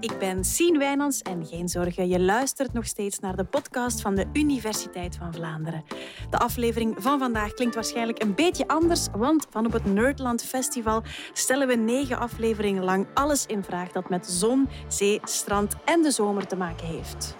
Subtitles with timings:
[0.00, 4.14] Ik ben Sien Wijnands en geen zorgen, je luistert nog steeds naar de podcast van
[4.14, 5.84] de Universiteit van Vlaanderen.
[6.30, 11.02] De aflevering van vandaag klinkt waarschijnlijk een beetje anders, want van op het Nerdland Festival
[11.32, 16.10] stellen we negen afleveringen lang alles in vraag dat met zon, zee, strand en de
[16.10, 17.36] zomer te maken heeft.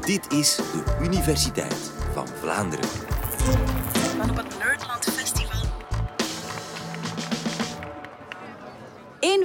[0.00, 2.88] Dit is de Universiteit van Vlaanderen.
[4.18, 4.47] Van op het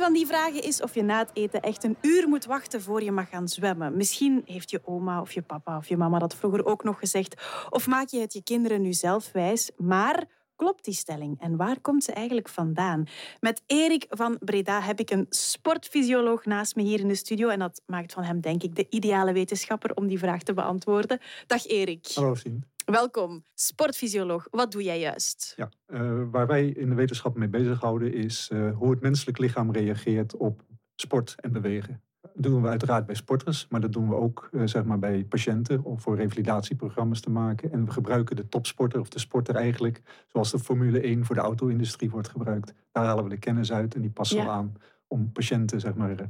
[0.04, 3.04] van die vragen is of je na het eten echt een uur moet wachten voor
[3.04, 3.98] je mag gaan zwemmen.
[3.98, 7.44] Misschien heeft je oma of je papa of je mama dat vroeger ook nog gezegd.
[7.70, 9.72] Of maak je het je kinderen nu zelf wijs.
[9.78, 10.26] Maar
[10.56, 13.08] klopt die stelling en waar komt ze eigenlijk vandaan?
[13.40, 17.48] Met Erik van Breda heb ik een sportfysioloog naast me hier in de studio.
[17.50, 21.20] En dat maakt van hem, denk ik, de ideale wetenschapper om die vraag te beantwoorden.
[21.48, 22.08] Dag Erik.
[22.14, 22.73] Hallo Sien.
[22.86, 24.48] Welkom, sportfysioloog.
[24.52, 25.54] Wat doe jij juist?
[25.56, 29.72] Ja, eh, waar wij in de wetenschap mee bezighouden is eh, hoe het menselijk lichaam
[29.72, 30.62] reageert op
[30.96, 32.02] sport en bewegen.
[32.22, 35.24] Dat doen we uiteraard bij sporters, maar dat doen we ook eh, zeg maar bij
[35.24, 37.72] patiënten om voor revalidatieprogramma's te maken.
[37.72, 41.42] En we gebruiken de topsporter of de sporter eigenlijk zoals de Formule 1 voor de
[41.42, 42.74] auto-industrie wordt gebruikt.
[42.92, 44.50] Daar halen we de kennis uit en die passen we Ja.
[44.50, 44.76] aan
[45.08, 46.30] om patiënten zeg maar,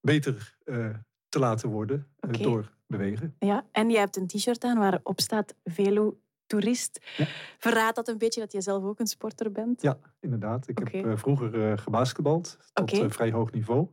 [0.00, 0.56] beter
[1.28, 3.34] te laten worden door bewegen.
[3.38, 7.06] Ja, en jij hebt een t-shirt aan waarop staat Velo Toerist.
[7.16, 7.26] Ja.
[7.58, 9.82] Verraadt dat een beetje dat je zelf ook een sporter bent?
[9.82, 10.68] Ja, inderdaad.
[10.68, 13.88] Ik heb eh, vroeger eh, gebasketbald tot eh, vrij hoog niveau.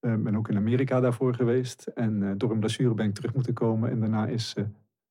[0.00, 1.86] Ben ook in Amerika daarvoor geweest.
[1.86, 3.90] En door een blessure ben ik terug moeten komen.
[3.90, 4.54] En daarna is,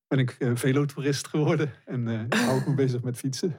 [0.07, 1.73] ben ik velotoerist geworden.
[1.85, 3.55] En hou ik me bezig met fietsen.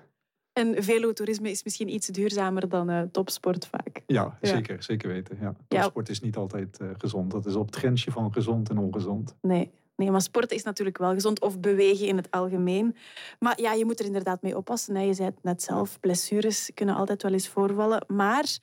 [0.59, 4.03] En velotourisme is misschien iets duurzamer dan eh, topsport vaak.
[4.07, 4.49] Ja, Ja.
[4.49, 5.39] Zeker, zeker weten.
[5.41, 5.55] Ja.
[5.69, 5.83] Ja.
[5.83, 7.31] Sport is niet altijd eh, gezond.
[7.31, 9.37] Dat is op het grensje van gezond en ongezond.
[9.41, 9.71] Nee.
[9.97, 11.41] nee, maar sporten is natuurlijk wel gezond.
[11.41, 12.97] Of bewegen in het algemeen.
[13.39, 14.95] Maar ja, je moet er inderdaad mee oppassen.
[14.95, 15.03] Hè.
[15.03, 18.05] Je zei het net zelf, blessures kunnen altijd wel eens voorvallen.
[18.07, 18.59] Maar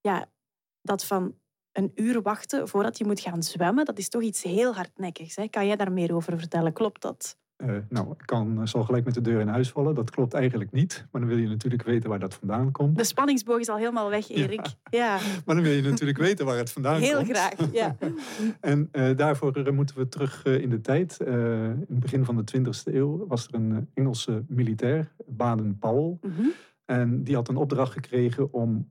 [0.00, 0.26] ja,
[0.82, 1.34] dat van
[1.72, 5.36] een uur wachten voordat je moet gaan zwemmen, dat is toch iets heel hardnekkigs.
[5.36, 5.48] Hè.
[5.48, 6.72] Kan jij daar meer over vertellen?
[6.72, 7.36] Klopt dat?
[7.56, 9.94] Eh, nou, ik kan, eh, zal gelijk met de deur in huis vallen.
[9.94, 11.06] Dat klopt eigenlijk niet.
[11.10, 12.96] Maar dan wil je natuurlijk weten waar dat vandaan komt.
[12.96, 14.66] De spanningsboog is al helemaal weg, Erik.
[14.90, 17.30] Ja, Maar dan wil je natuurlijk weten waar het vandaan heel komt.
[17.30, 17.72] graag.
[17.72, 17.96] Ja.
[18.60, 21.20] En eh, daarvoor moeten we terug in de tijd.
[21.20, 26.18] In het begin van de 20e eeuw was er een Engelse militair, Baden-Powell.
[26.20, 26.46] Mhm.
[26.84, 28.90] En die had een opdracht gekregen om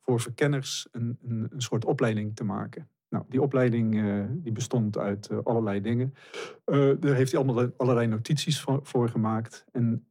[0.00, 2.88] voor verkenners een, een, een soort opleiding te maken.
[3.12, 6.14] Nou, die opleiding eh, die bestond uit eh, allerlei dingen.
[6.64, 9.64] Eh, daar heeft hij allemaal allerlei notities voor, voor gemaakt.
[9.72, 10.04] En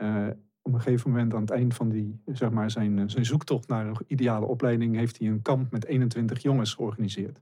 [0.62, 3.88] op een gegeven moment aan het eind van die, zeg maar, zijn, zijn zoektocht naar
[3.88, 4.96] een ideale opleiding...
[4.96, 7.42] heeft hij een kamp met 21 jongens georganiseerd.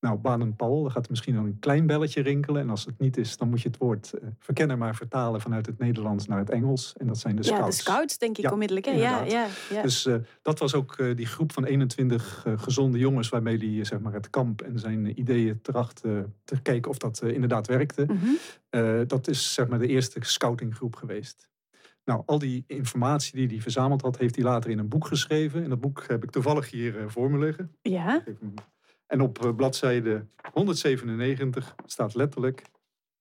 [0.00, 2.62] Nou, Baden-Powell, daar gaat misschien dan een klein belletje rinkelen.
[2.62, 5.66] En als het niet is, dan moet je het woord eh, verkenner maar vertalen vanuit
[5.66, 6.94] het Nederlands naar het Engels.
[6.96, 7.76] En dat zijn de ja, scouts.
[7.76, 8.86] de scouts, denk ik Ja, onmiddellijk.
[8.86, 8.92] Hè?
[8.92, 9.30] Ja, inderdaad.
[9.30, 9.82] ja, ja.
[9.82, 13.84] Dus eh, dat was ook eh, die groep van 21 eh, gezonde jongens waarmee hij
[13.84, 16.00] zeg maar, het kamp en zijn ideeën tracht
[16.44, 18.06] te kijken of dat inderdaad werkte.
[18.06, 19.06] Mhm.
[19.06, 21.50] Dat is zeg maar de eerste scoutinggroep geweest.
[22.04, 25.62] Nou, al die informatie die hij verzameld had, heeft hij later in een boek geschreven.
[25.62, 27.76] En dat boek heb ik toevallig hier voor me liggen.
[27.82, 28.24] ja.
[29.08, 32.62] En op eh, bladzijde 197 staat letterlijk: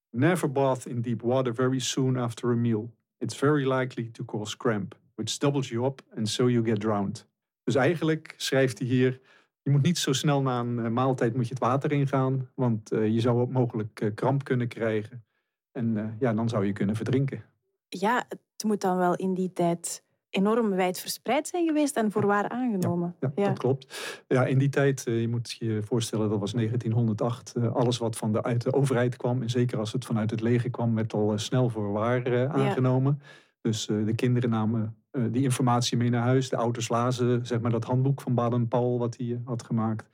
[0.10, 2.94] Never bath in deep water very soon after a meal.
[3.18, 7.28] It's very likely to cause cramp, which doubles you up and so you get drowned.
[7.64, 9.20] Dus eigenlijk schrijft hij hier:
[9.62, 12.92] je moet niet zo snel na een eh, maaltijd moet je het water ingaan, want
[12.92, 15.26] eh, je zou mogelijk kramp kunnen krijgen.
[15.72, 17.44] En ja, dan zou je kunnen verdrinken.
[17.90, 20.04] ja, het moet dan wel in die tijd
[20.38, 23.16] enorm wijd verspreid zijn geweest en voorwaar aangenomen.
[23.20, 24.22] Ja, dat klopt.
[24.28, 27.54] Ja, in die tijd, eh, je moet je voorstellen, dat was 1908.
[27.56, 30.42] eh, alles wat van de, uit de overheid kwam, en zeker als het vanuit het
[30.42, 33.22] leger kwam, werd al eh, snel voor waar eh, aangenomen.
[33.62, 36.50] Dus de kinderen namen die informatie mee naar huis.
[36.50, 40.10] De ouders lazen zeg maar, dat handboek van Baden-Powell wat hij had gemaakt.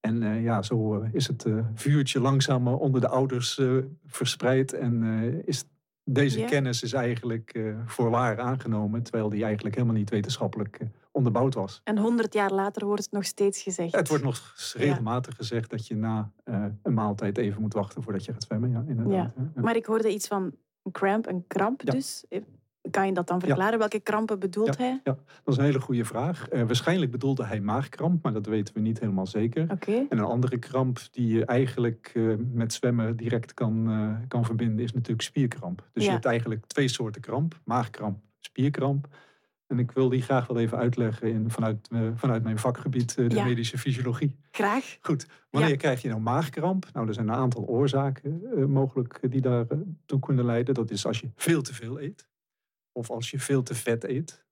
[0.00, 3.60] En ja, zo is het vuurtje langzaam onder de ouders
[4.06, 4.72] verspreid.
[4.72, 5.02] En
[5.44, 5.64] is
[6.08, 10.88] deze kennis is eigenlijk eh voor waar aangenomen, terwijl die eigenlijk helemaal niet wetenschappelijk eh,
[11.10, 11.80] onderbouwd was.
[11.84, 13.94] En honderd jaar later wordt het nog steeds gezegd.
[13.94, 18.24] Het wordt nog regelmatig gezegd dat je na eh, een maaltijd even moet wachten voordat
[18.24, 18.70] je gaat zwemmen.
[18.70, 19.32] Ja, inderdaad.
[19.36, 19.62] Ja.
[19.62, 22.24] Maar ik hoorde iets van een cramp, een kramp dus.
[22.90, 23.78] Kan je dat dan verklaren?
[23.78, 25.00] Welke krampen bedoelt hij?
[25.04, 26.48] Dat is een hele goede vraag.
[26.48, 29.66] Eh, waarschijnlijk bedoelde hij maagkramp, maar dat weten we niet helemaal zeker.
[29.86, 32.22] En een andere kramp die je eigenlijk eh,
[32.52, 35.88] met zwemmen direct kan, eh, kan verbinden, is natuurlijk spierkramp.
[35.92, 36.08] Dus Ja.
[36.08, 39.06] je hebt eigenlijk twee soorten kramp: maagkramp, spierkramp.
[39.66, 43.44] En ik wil die graag wel even uitleggen in, vanuit, vanuit mijn vakgebied, de Ja.
[43.44, 44.36] medische fysiologie.
[44.50, 44.98] Graag.
[45.00, 45.76] Goed, wanneer Ja.
[45.76, 46.86] krijg je nou maagkramp?
[46.92, 48.40] Nou, er zijn een aantal oorzaken
[48.72, 50.74] mogelijk die daartoe kunnen leiden.
[50.74, 52.26] Dat is als je veel te veel eet.
[52.96, 54.44] Of als je veel te vet eet.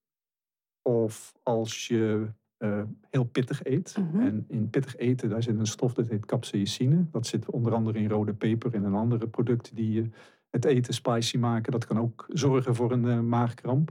[0.82, 3.96] Of als je eh, heel pittig eet.
[3.98, 4.20] Mhm.
[4.20, 7.06] En in pittig eten, daar zit een stof dat heet capsaicine.
[7.10, 10.10] Dat zit onder andere in rode peper en in andere producten die
[10.50, 11.72] het eten spicy maken.
[11.72, 13.90] Dat kan ook zorgen voor een eh, maagkramp.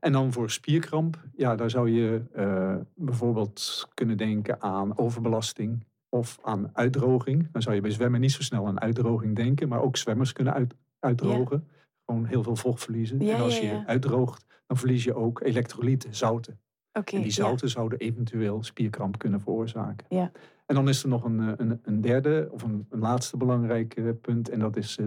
[0.00, 6.38] En dan voor spierkramp, ja, daar zou je eh, bijvoorbeeld kunnen denken aan overbelasting of
[6.42, 7.48] aan uitdroging.
[7.52, 10.54] Dan zou je bij zwemmen niet zo snel aan uitdroging denken, maar ook zwemmers kunnen
[10.54, 11.68] uit, uitdrogen.
[12.06, 13.20] Gewoon heel veel vocht verliezen.
[13.20, 16.60] Ja, en als je uitdroogt, dan verlies je ook elektrolyten, zouten.
[16.92, 20.06] En die zouten zouden eventueel spierkramp kunnen veroorzaken.
[20.08, 20.32] Ja.
[20.66, 23.96] En dan is er nog een, eh, een, een derde of een, een laatste belangrijk
[23.96, 24.48] eh, punt.
[24.48, 25.04] En dat is eh,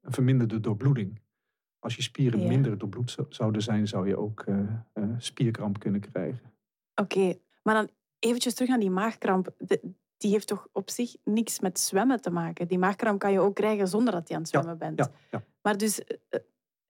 [0.00, 1.20] een verminderde doorbloeding.
[1.78, 2.48] Als je spieren Ja.
[2.48, 4.44] minder doorbloed zo- zouden zijn, zou je ook
[5.18, 6.52] spierkramp kunnen krijgen.
[6.94, 7.88] Oké, maar dan
[8.18, 9.54] eventjes terug aan die maagkramp.
[9.58, 12.68] De- die heeft toch op zich niks met zwemmen te maken?
[12.68, 14.98] Die maagkramp kan je ook krijgen zonder dat je aan het Ja, zwemmen bent.
[14.98, 15.42] Ja, ja.
[15.62, 16.40] Maar dus, eh, eh,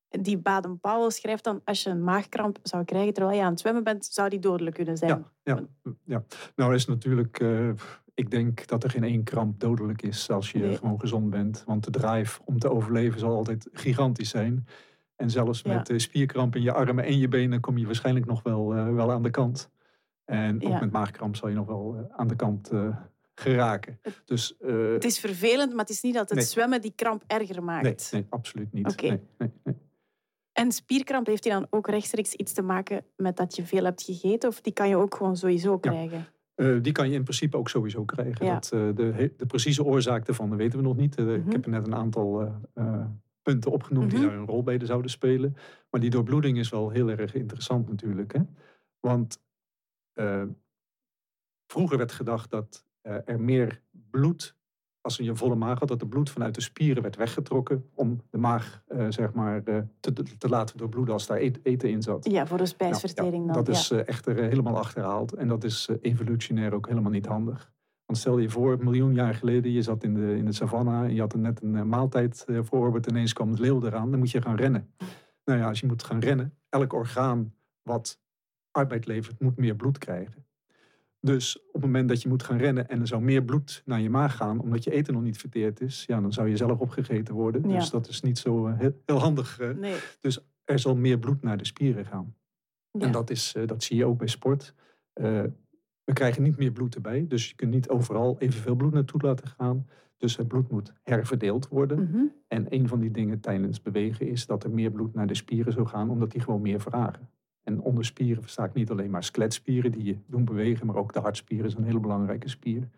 [0.08, 3.84] die Baden-Powell schrijft dan, als je een maagkramp zou krijgen terwijl je aan het zwemmen
[3.84, 5.26] bent, zou die dodelijk kunnen zijn.
[5.42, 5.62] Ja, ja,
[6.04, 6.24] ja.
[6.56, 7.70] Nou is natuurlijk, eh,
[8.14, 10.76] ik denk dat er geen één kramp dodelijk is als je Nee.
[10.76, 11.62] gewoon gezond bent.
[11.66, 14.66] Want de drive om te overleven zal altijd gigantisch zijn.
[15.16, 18.66] En zelfs met spierkramp in je armen en je benen kom je waarschijnlijk nog wel,
[18.94, 19.70] wel aan de kant.
[20.24, 22.70] En ook met maagkramp zal je nog wel aan de kant
[23.40, 24.00] geraken.
[24.24, 26.46] Dus eh, Het is vervelend, maar het is niet dat het Nee.
[26.46, 27.82] zwemmen die kramp erger maakt.
[28.12, 29.00] nee, nee, absoluut niet.
[29.02, 29.50] Nee, nee.
[30.52, 34.02] En spierkramp, heeft die dan ook rechtstreeks iets te maken met dat je veel hebt
[34.02, 34.48] gegeten?
[34.48, 36.26] Of die kan je ook gewoon sowieso krijgen?
[36.54, 38.46] Eh, die kan je in principe ook sowieso krijgen.
[38.46, 38.54] Ja.
[38.54, 41.16] Dat, eh, de, de precieze oorzaak daarvan weten we nog niet.
[41.16, 41.46] Eh, Mhm.
[41.46, 42.54] Ik heb er net een aantal
[43.42, 44.20] punten opgenoemd Mhm.
[44.20, 45.56] die daar een rol bij zouden spelen.
[45.90, 48.32] Maar die doorbloeding is wel heel erg interessant natuurlijk.
[48.32, 48.40] Hè?
[49.00, 49.40] Want
[51.66, 52.84] vroeger werd gedacht dat
[53.24, 54.56] er meer bloed,
[55.00, 58.20] als je een volle maag had, dat er bloed vanuit de spieren werd weggetrokken om
[58.30, 62.30] de maag eh, zeg maar, eh, te, te laten doorbloeden als daar eten in zat.
[62.30, 63.64] Ja, voor de Nou, spijsvertering ja, dan.
[63.64, 65.32] Dat is eh, echter eh, helemaal achterhaald.
[65.32, 67.74] En dat is eh, evolutionair ook helemaal niet handig.
[68.06, 71.04] Want stel je voor, een miljoen jaar geleden, je zat in de, in de savanna
[71.04, 74.10] en je had er net een eh, maaltijd eh, voorbereid, ineens kwam de leeuw eraan,
[74.10, 74.94] dan moet je gaan rennen.
[75.44, 78.20] Nou ja, als je moet gaan rennen, elk orgaan wat
[78.70, 80.45] arbeid levert, moet meer bloed krijgen.
[81.26, 84.00] Dus op het moment dat je moet gaan rennen en er zou meer bloed naar
[84.00, 86.78] je maag gaan, omdat je eten nog niet verteerd is, ja, dan zou je zelf
[86.78, 87.68] opgegeten worden.
[87.68, 87.78] Ja.
[87.78, 89.58] Dus dat is niet zo eh, heel, heel handig.
[89.76, 89.94] Nee.
[90.64, 92.34] Er zal meer bloed naar de spieren gaan.
[92.90, 93.06] Ja.
[93.06, 94.74] En dat, is, eh, dat zie je ook bij sport.
[95.12, 95.42] Eh,
[96.04, 97.26] we krijgen niet meer bloed erbij.
[97.28, 99.86] Dus je kunt niet overal evenveel bloed naartoe laten gaan.
[100.16, 102.02] Dus het bloed moet herverdeeld worden.
[102.02, 102.24] Mhm.
[102.48, 105.72] En een van die dingen tijdens bewegen is dat er meer bloed naar de spieren
[105.72, 107.30] zou gaan, omdat die gewoon meer vragen.
[107.66, 111.12] En onder spieren versta ik niet alleen maar skeletspieren die je doen bewegen, maar ook
[111.12, 112.88] de hartspieren is een hele belangrijke spier.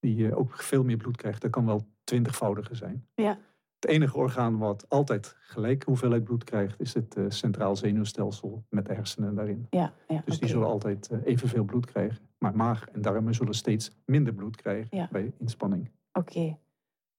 [0.00, 1.42] Die eh, ook veel meer bloed krijgt.
[1.42, 3.06] Dat kan wel twintigvoudige zijn.
[3.14, 3.38] Ja.
[3.80, 8.86] Het enige orgaan wat altijd gelijk hoeveelheid bloed krijgt, is het eh, centraal zenuwstelsel met
[8.86, 9.66] de hersenen daarin.
[9.70, 12.18] Ja, ja, Dus die zullen altijd eh, evenveel bloed krijgen.
[12.38, 15.08] Maar maag en darmen zullen steeds minder bloed krijgen Ja.
[15.12, 15.90] bij inspanning.
[16.12, 16.58] Oké.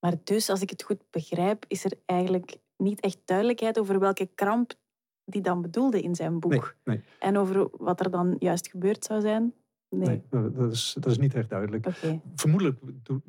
[0.00, 4.26] Maar dus, als ik het goed begrijp, is er eigenlijk niet echt duidelijkheid over welke
[4.34, 4.72] kramp
[5.24, 6.50] die dan bedoelde in zijn boek.
[6.52, 9.54] Nee, nee, En over wat er dan juist gebeurd zou zijn.
[9.88, 10.22] Nee.
[10.30, 10.50] nee.
[10.50, 11.86] dat, is, dat is niet echt duidelijk.
[12.34, 12.80] Vermoedelijk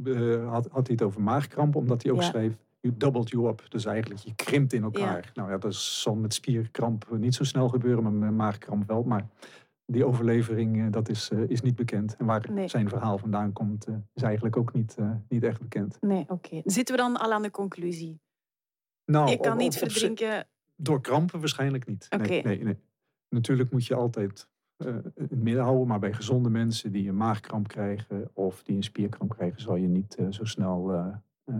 [0.04, 2.28] eh, had, had hij het over maagkramp, omdat hij ook Ja.
[2.28, 2.54] schreef...
[2.80, 3.66] You doubled you up.
[3.69, 5.31] Dus eigenlijk, je krimpt in elkaar.
[5.34, 9.04] Nou ja, dat zal met spierkramp niet zo snel gebeuren, maar met maagkramp wel.
[9.04, 9.28] Maar
[9.86, 12.16] die overlevering, eh, dat is, eh, is niet bekend.
[12.16, 12.68] En waar Nee.
[12.68, 14.95] zijn verhaal vandaan komt, is eigenlijk ook niet,
[15.30, 15.97] niet echt bekend.
[16.02, 16.62] Nee, oké.
[16.66, 18.19] Zitten we dan al aan de conclusie?
[19.06, 20.47] Nou, je kan op- niet op- op zich- verdrinken.
[20.75, 22.07] Door krampen waarschijnlijk niet.
[22.18, 22.77] Nee, nee, nee.
[23.30, 24.47] Natuurlijk moet je altijd
[24.83, 28.83] in het midden houden, maar bij gezonde mensen die een maagkramp krijgen of die een
[28.83, 31.15] spierkramp krijgen, zal je niet eh, zo snel eh,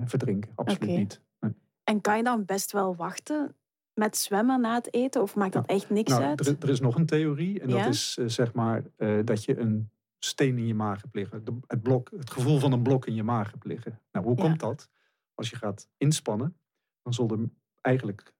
[0.06, 0.52] verdrinken.
[0.56, 1.22] Absoluut niet.
[1.40, 1.54] Nee.
[1.84, 3.56] En kan je dan best wel wachten
[3.94, 5.22] met zwemmen na het eten?
[5.22, 6.48] Of maakt dat echt niks Nou, uit?
[6.48, 7.84] er, er is nog een theorie en Ja?
[7.84, 8.84] dat is zeg maar
[9.26, 9.90] dat je een
[10.20, 11.46] steen in je maag hebt liggen.
[11.46, 14.00] De- het, blok, het gevoel van een blok in je maag hebt liggen.
[14.12, 14.44] Nou, hoe Ja.
[14.44, 14.90] komt dat?
[15.34, 16.58] Als je gaat inspannen,
[17.02, 17.40] dan zal er
[17.82, 18.33] eigenlijk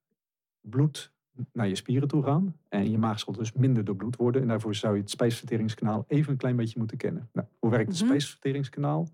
[0.70, 1.12] bloed
[1.52, 2.56] naar je spieren toe gaan.
[2.68, 4.42] En je maag zal dus minder doorbloed worden.
[4.42, 7.28] En daarvoor zou je het spijsverteringskanaal even een klein beetje moeten kennen.
[7.32, 8.06] Nou, hoe werkt het Mhm.
[8.06, 9.08] spijsverteringskanaal?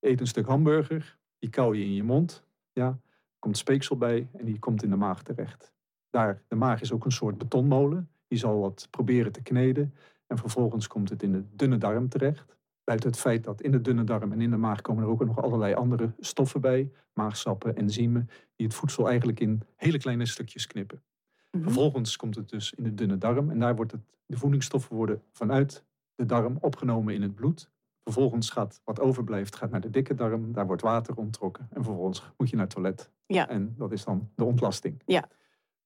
[0.00, 2.44] Eet een stuk hamburger, die kauw je in je mond.
[2.72, 2.98] Ja,
[3.38, 5.72] komt speeksel bij en die komt in de maag terecht.
[6.10, 8.08] Daar, de maag is ook een soort betonmolen.
[8.28, 9.94] Die zal wat proberen te kneden.
[10.26, 12.56] En vervolgens komt het in de dunne darm terecht.
[12.84, 15.24] Buiten het feit dat in de dunne darm en in de maag komen er ook
[15.24, 16.90] nog allerlei andere stoffen bij.
[17.12, 21.02] Maagsappen, enzymen, die het voedsel eigenlijk in hele kleine stukjes knippen.
[21.50, 21.62] Mhm.
[21.62, 23.50] Vervolgens komt het dus in de dunne darm.
[23.50, 25.84] En daar wordt het, de voedingsstoffen worden vanuit
[26.14, 27.70] de darm opgenomen in het bloed.
[28.04, 30.52] Vervolgens gaat wat overblijft gaat naar de dikke darm.
[30.52, 31.68] Daar wordt water onttrokken.
[31.70, 33.10] En vervolgens moet je naar het toilet.
[33.26, 33.48] Ja.
[33.48, 35.02] En dat is dan de ontlasting.
[35.06, 35.28] Ja.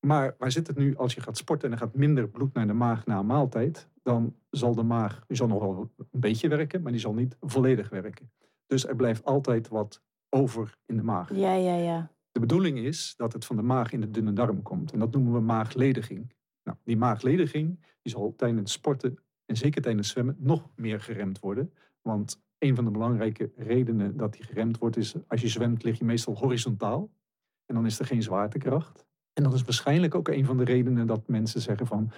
[0.00, 2.66] Maar waar zit het nu als je gaat sporten en er gaat minder bloed naar
[2.66, 3.88] de maag na een maaltijd?
[4.04, 7.36] dan zal de maag, die zal nog wel een beetje werken, maar die zal niet
[7.40, 8.32] volledig werken.
[8.66, 11.34] Dus er blijft altijd wat over in de maag.
[11.34, 12.10] Ja, ja, ja.
[12.30, 14.92] De bedoeling is dat het van de maag in de dunne darm komt.
[14.92, 16.32] En dat noemen we maaglediging.
[16.62, 21.72] Nou, die maaglediging die zal tijdens sporten en zeker tijdens zwemmen nog meer geremd worden.
[22.02, 25.98] Want een van de belangrijke redenen dat die geremd wordt is als je zwemt lig
[25.98, 27.10] je meestal horizontaal.
[27.66, 29.06] En dan is er geen zwaartekracht.
[29.32, 32.10] En dat is waarschijnlijk ook een van de redenen dat mensen zeggen van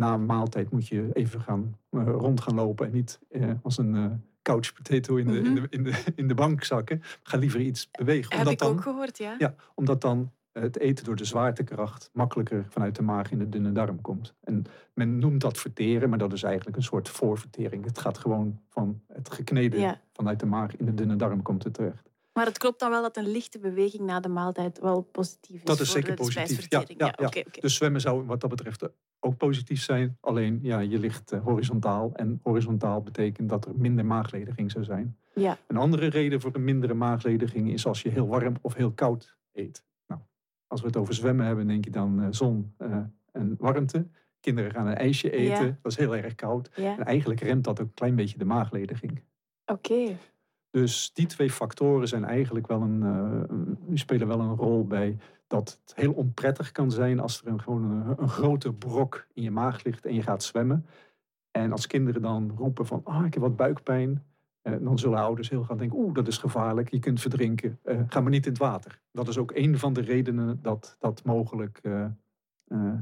[0.00, 3.78] na een maaltijd moet je even gaan, uh, rond gaan lopen en niet eh, als
[3.78, 4.06] een uh,
[4.42, 7.02] couch potato in de, in, de, in, de, in de bank zakken.
[7.22, 8.36] Ga liever iets bewegen.
[8.36, 9.34] Heb ik dan, ook gehoord, ja.
[9.38, 13.72] Ja, omdat dan het eten door de zwaartekracht makkelijker vanuit de maag in de dunne
[13.72, 14.34] darm komt.
[14.40, 14.64] En
[14.94, 17.84] men noemt dat verteren, maar dat is eigenlijk een soort voorvertering.
[17.84, 21.74] Het gaat gewoon van het gekneden vanuit de maag in de dunne darm komt het
[21.74, 22.08] terecht.
[22.32, 25.64] Maar het klopt dan wel dat een lichte beweging na de maaltijd wel positief is.
[25.64, 26.66] Dat is voor zeker de positief.
[26.68, 27.06] Ja, ja, ja.
[27.06, 27.26] ja.
[27.26, 27.60] Okay, okay.
[27.60, 28.80] Dus zwemmen zou wat dat betreft
[29.20, 30.16] ook positief zijn.
[30.20, 32.10] Alleen ja, je ligt uh, horizontaal.
[32.14, 35.16] En horizontaal betekent dat er minder maaglediging zou zijn.
[35.34, 35.58] Ja.
[35.66, 39.36] Een andere reden voor een mindere maaglediging is als je heel warm of heel koud
[39.52, 39.84] eet.
[40.06, 40.20] Nou,
[40.66, 42.96] als we het over zwemmen hebben, denk je dan uh, zon uh,
[43.32, 44.06] en warmte.
[44.40, 45.76] Kinderen gaan een ijsje eten, Ja.
[45.82, 46.70] dat is heel erg koud.
[46.76, 46.98] Ja.
[46.98, 49.22] En eigenlijk remt dat ook een klein beetje de maaglediging.
[49.66, 50.16] Oké.
[50.70, 55.16] Dus die twee factoren zijn eigenlijk wel een, eh, spelen wel een rol bij
[55.50, 59.42] dat het heel onprettig kan zijn als er een, gewoon een, een grote brok in
[59.42, 60.86] je maag ligt en je gaat zwemmen.
[61.50, 64.24] En als kinderen dan roepen van, ah, ik heb wat buikpijn.
[64.62, 67.78] eh, dan zullen ouders heel gaan denken, oeh, dat is gevaarlijk, je kunt verdrinken.
[67.82, 69.00] Eh, ga maar niet in het water.
[69.12, 72.04] Dat is ook een van de redenen dat dat mogelijk eh,
[72.64, 72.92] eh,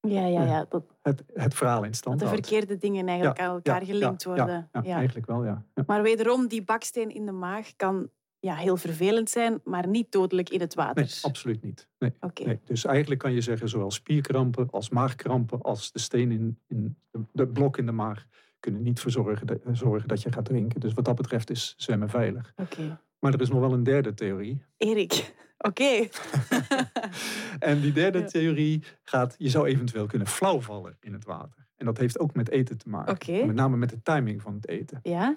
[0.00, 0.66] Ja, ja, ja.
[0.68, 4.68] Dat, het, het verhaal in stand dat de verkeerde dingen eigenlijk aan elkaar gelinkt worden.
[4.72, 4.96] Ja, Ja.
[4.96, 5.64] eigenlijk wel, ja.
[5.86, 8.10] Maar wederom, die baksteen in de maag kan
[8.42, 11.02] ja, heel vervelend zijn, maar niet dodelijk in het water.
[11.02, 11.88] Nee, absoluut niet.
[11.98, 12.60] Nee.
[12.64, 17.18] Dus eigenlijk kan je zeggen, zowel spierkrampen als maagkrampen, als de steen in, in de,
[17.32, 18.26] de blok in de maag,
[18.60, 20.80] kunnen niet voor zorgen dat, zorgen dat je gaat drinken.
[20.80, 22.52] Dus wat dat betreft is zwemmen veilig.
[22.56, 23.00] Oké.
[23.18, 24.62] Maar er is nog wel een derde theorie.
[24.76, 26.08] Erik, oké.
[27.58, 31.66] En die derde theorie gaat, je zou eventueel kunnen flauwvallen in het water.
[31.76, 33.46] En dat heeft ook met eten te maken.
[33.46, 35.00] Met name met de timing van het eten.
[35.02, 35.32] Ja?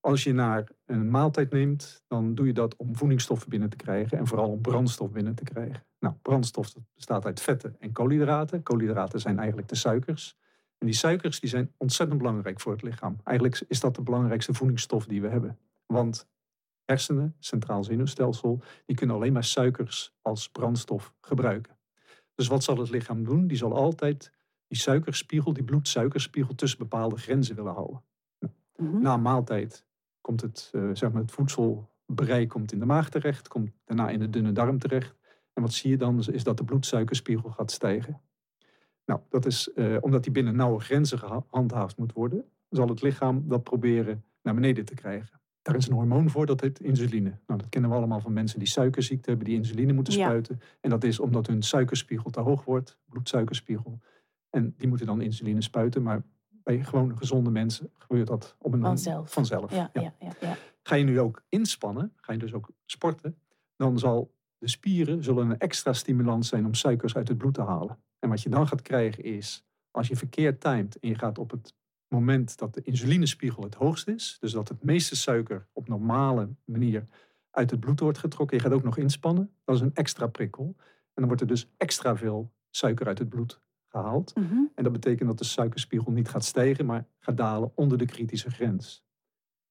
[0.00, 4.18] Als je naar een maaltijd neemt, dan doe je dat om voedingsstoffen binnen te krijgen
[4.18, 5.84] en vooral om brandstof binnen te krijgen.
[5.98, 8.62] Nou, brandstof bestaat uit vetten en koolhydraten.
[8.62, 10.36] Koolhydraten zijn eigenlijk de suikers.
[10.78, 13.16] En die suikers die zijn ontzettend belangrijk voor het lichaam.
[13.24, 15.58] Eigenlijk is dat de belangrijkste voedingsstof die we hebben.
[15.86, 16.28] Want
[16.84, 21.78] hersenen, centraal zenuwstelsel, die kunnen alleen maar suikers als brandstof gebruiken.
[22.34, 23.46] Dus wat zal het lichaam doen?
[23.46, 24.32] Die zal altijd
[24.66, 28.02] die suikerspiegel, die bloedsuikerspiegel tussen bepaalde grenzen willen houden.
[28.76, 29.02] Mhm.
[29.02, 29.84] Na een maaltijd
[30.20, 34.18] komt het, eh, zeg maar het voedselbrei komt in de maag terecht, komt daarna in
[34.18, 35.14] de dunne darm terecht.
[35.52, 36.18] En wat zie je dan?
[36.32, 38.20] Is dat de bloedsuikerspiegel gaat stijgen.
[39.04, 43.48] Nou, dat is eh, omdat die binnen nauwe grenzen gehandhaafd moet worden, zal het lichaam
[43.48, 45.40] dat proberen naar beneden te krijgen.
[45.62, 47.38] Daar is een hormoon voor, dat heet insuline.
[47.46, 50.24] Nou, dat kennen we allemaal van mensen die suikerziekte hebben, die insuline moeten Ja.
[50.26, 50.60] spuiten.
[50.80, 53.98] En dat is omdat hun suikerspiegel te hoog wordt, bloedsuikerspiegel.
[54.50, 56.22] En die moeten dan insuline spuiten, maar
[56.62, 59.32] bij gewone gezonde mensen gebeurt dat op een Vanzelf.
[59.32, 59.70] vanzelf.
[59.70, 60.00] Ja, ja.
[60.00, 60.56] ja, ja, ja.
[60.82, 63.38] Ga je nu ook inspannen, ga je dus ook sporten,
[63.76, 67.62] dan zal de spieren zullen een extra stimulans zijn om suikers uit het bloed te
[67.62, 67.98] halen.
[68.18, 71.50] En wat je dan gaat krijgen is, als je verkeerd timed en je gaat op
[71.50, 71.74] het
[72.08, 77.06] moment dat de insulinespiegel het hoogst is, dus dat het meeste suiker op normale manier
[77.50, 80.74] uit het bloed wordt getrokken, je gaat ook nog inspannen, dat is een extra prikkel.
[81.14, 83.60] En dan wordt er dus extra veel suiker uit het bloed
[83.90, 84.34] gehaald.
[84.34, 84.64] Mhm.
[84.74, 88.50] En dat betekent dat de suikerspiegel niet gaat stijgen, maar gaat dalen onder de kritische
[88.50, 89.04] grens.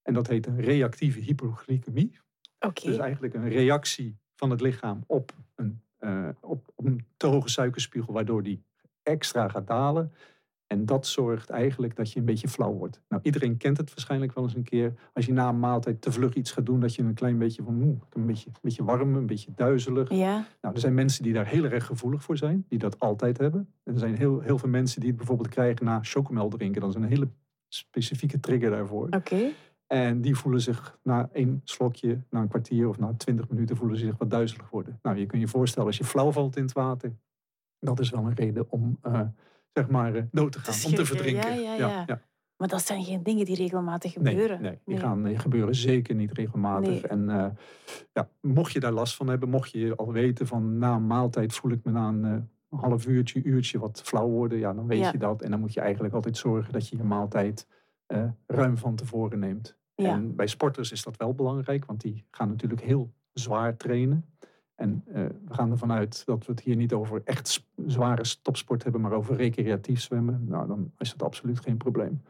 [0.02, 2.20] En dat heet een reactieve hypoglycemie.
[2.74, 7.50] Dus eigenlijk een reactie van het lichaam op een, eh, op, op een te hoge
[7.50, 8.64] suikerspiegel, waardoor die
[9.04, 10.12] extra gaat dalen.
[10.70, 13.02] En dat zorgt eigenlijk dat je een beetje flauw wordt.
[13.08, 14.94] Nou, iedereen kent het waarschijnlijk wel eens een keer.
[15.14, 17.64] Als je na een maaltijd te vlug iets gaat doen, dat je een klein beetje
[17.64, 20.10] van, moe, een beetje, een beetje warm, een beetje duizelig.
[20.10, 23.38] Ja, Nou, er zijn mensen die daar heel erg gevoelig voor zijn, die dat altijd
[23.38, 23.74] hebben.
[23.84, 26.82] En er zijn heel, heel veel mensen die het bijvoorbeeld krijgen na chocomel drinken.
[26.82, 27.30] Dat is een hele
[27.68, 29.08] specifieke trigger daarvoor.
[29.10, 29.52] oké.
[29.88, 33.98] En die voelen zich na één slokje, na een kwartier of na twintig minuten, voelen
[33.98, 35.00] ze zich wat duizelig worden.
[35.02, 37.14] Nou, je kunt je voorstellen als je flauw valt in het water,
[37.80, 39.22] dat is wel een reden om, eh,
[39.74, 41.62] zeg maar, eh, dood te gaan, om te verdrinken.
[41.62, 42.22] ja, ja, ja.
[42.58, 44.62] Maar dat zijn geen dingen die regelmatig gebeuren.
[44.62, 46.90] nee, die gaan, gebeuren zeker niet regelmatig.
[46.90, 47.08] Nee.
[47.08, 47.46] En eh,
[48.14, 51.54] ja, mocht je daar last van hebben, mocht je al weten van na een maaltijd
[51.54, 55.12] voel ik me na een eh, half uurtje, uurtje wat flauw worden, ja, dan weet
[55.12, 55.42] je dat.
[55.42, 57.68] En dan moet je eigenlijk altijd zorgen dat je je maaltijd
[58.48, 59.78] ruim van tevoren neemt.
[59.96, 64.26] En bij sporters is dat wel belangrijk, want die gaan natuurlijk heel zwaar trainen.
[64.79, 65.13] En uh,
[65.48, 69.12] we gaan ervan uit dat we het hier niet over echt zware topsport hebben, maar
[69.12, 70.45] over recreatief zwemmen.
[70.48, 72.21] Nou, dan is dat absoluut geen probleem.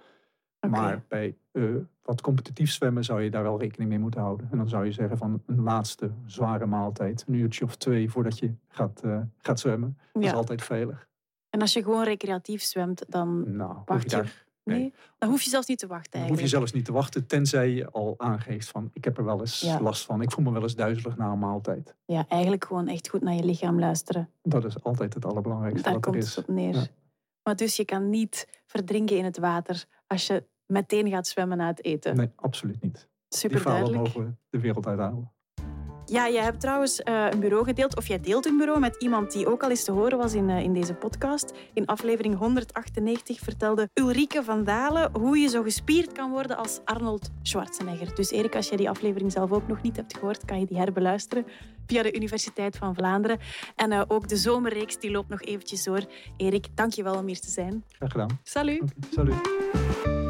[0.60, 0.80] Okay.
[0.80, 4.48] Maar bij uh, wat competitief zwemmen zou je daar wel rekening mee moeten houden.
[4.52, 8.40] En dan zou je zeggen van een laatste zware maaltijd, een uurtje of twee voordat
[8.40, 9.98] je gaat, uh, gaat zwemmen.
[10.14, 10.30] Dat ja.
[10.30, 11.08] is altijd veilig.
[11.50, 14.18] En als je gewoon recreatief zwemt, dan nou, wacht je.
[14.18, 14.94] Daar, nee.
[15.18, 16.20] Dan hoef je zelfs niet te wachten.
[16.20, 19.26] Dan hoef je zelfs niet te wachten, tenzij je al aangeeft van ik heb er
[19.26, 19.82] wel eens ja.
[19.82, 20.22] last van.
[20.22, 21.96] Ik voel me wel eens duizelig na een maaltijd.
[22.06, 24.30] Ja, eigenlijk gewoon echt goed naar je lichaam luisteren.
[24.42, 26.36] Dat is altijd het allerbelangrijkste Daar wat komt er is.
[26.36, 26.74] het op neer.
[26.74, 26.88] Ja.
[27.44, 31.68] Maar dus je kan niet verdrinken in het water als je meteen gaat zwemmen na
[31.68, 32.16] het eten.
[32.16, 33.08] Nee, absoluut niet.
[33.30, 33.98] Super Die duidelijk.
[33.98, 35.32] mogen we de wereld uithalen.
[36.10, 39.32] Ja, jij hebt trouwens uh, een bureau gedeeld, of jij deelt een bureau met iemand
[39.32, 41.54] die ook al eens te horen was in, uh, in deze podcast.
[41.74, 47.30] In aflevering 198 vertelde Ulrike van Dalen hoe je zo gespierd kan worden als Arnold
[47.42, 48.16] Schwarzenegger.
[48.16, 50.78] Dus Erik, als jij die aflevering zelf ook nog niet hebt gehoord, kan je die
[50.78, 51.46] herbeluisteren
[51.86, 53.40] via de Universiteit van Vlaanderen.
[53.76, 56.06] En uh, ook de zomerreeks die loopt nog eventjes door.
[56.38, 57.84] Erik, dank je wel om hier te zijn.
[57.88, 58.40] Graag gedaan.
[58.44, 58.82] Salut.
[58.82, 60.29] Okay, salut.